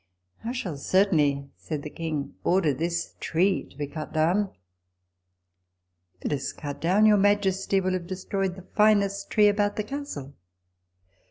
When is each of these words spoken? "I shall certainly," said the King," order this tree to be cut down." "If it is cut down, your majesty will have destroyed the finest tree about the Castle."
"I 0.43 0.51
shall 0.51 0.77
certainly," 0.77 1.47
said 1.57 1.83
the 1.83 1.89
King," 1.91 2.33
order 2.43 2.73
this 2.73 3.13
tree 3.19 3.63
to 3.65 3.77
be 3.77 3.85
cut 3.85 4.11
down." 4.13 4.49
"If 6.21 6.25
it 6.25 6.33
is 6.33 6.53
cut 6.53 6.81
down, 6.81 7.05
your 7.05 7.17
majesty 7.17 7.79
will 7.79 7.93
have 7.93 8.07
destroyed 8.07 8.55
the 8.55 8.65
finest 8.75 9.29
tree 9.29 9.47
about 9.47 9.75
the 9.75 9.83
Castle." 9.83 10.33